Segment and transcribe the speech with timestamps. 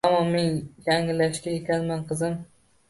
[0.07, 0.55] Ammo men
[0.87, 2.39] yanglishgan ekanman, qizim.